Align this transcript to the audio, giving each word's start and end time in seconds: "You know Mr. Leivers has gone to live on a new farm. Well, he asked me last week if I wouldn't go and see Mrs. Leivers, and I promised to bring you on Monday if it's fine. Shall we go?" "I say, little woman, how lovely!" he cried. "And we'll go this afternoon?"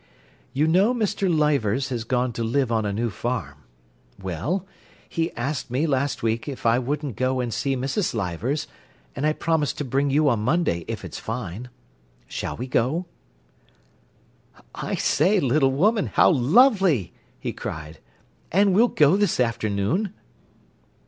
"You 0.51 0.65
know 0.65 0.95
Mr. 0.95 1.29
Leivers 1.31 1.89
has 1.89 2.05
gone 2.05 2.33
to 2.33 2.43
live 2.43 2.71
on 2.71 2.87
a 2.87 2.91
new 2.91 3.11
farm. 3.11 3.59
Well, 4.19 4.65
he 5.07 5.31
asked 5.33 5.69
me 5.69 5.85
last 5.85 6.23
week 6.23 6.47
if 6.47 6.65
I 6.65 6.79
wouldn't 6.79 7.15
go 7.15 7.39
and 7.39 7.53
see 7.53 7.75
Mrs. 7.77 8.15
Leivers, 8.15 8.65
and 9.15 9.27
I 9.27 9.33
promised 9.33 9.77
to 9.77 9.85
bring 9.85 10.09
you 10.09 10.27
on 10.29 10.39
Monday 10.39 10.85
if 10.87 11.05
it's 11.05 11.19
fine. 11.19 11.69
Shall 12.25 12.57
we 12.57 12.65
go?" 12.65 13.05
"I 14.73 14.95
say, 14.95 15.39
little 15.39 15.71
woman, 15.71 16.07
how 16.07 16.31
lovely!" 16.31 17.13
he 17.39 17.53
cried. 17.53 17.99
"And 18.51 18.73
we'll 18.73 18.87
go 18.87 19.15
this 19.17 19.39
afternoon?" 19.39 20.15